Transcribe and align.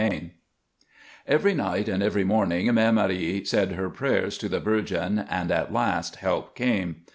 VII 0.01 0.31
Every 1.27 1.53
night 1.53 1.87
and 1.87 2.01
every 2.01 2.23
morning 2.23 2.65
Mère 2.69 2.91
Marie 2.91 3.43
said 3.45 3.73
her 3.73 3.91
prayers 3.91 4.35
to 4.39 4.49
the 4.49 4.59
Virgin, 4.59 5.19
and 5.29 5.51
at 5.51 5.71
last 5.71 6.15
help 6.15 6.55
came. 6.55 7.03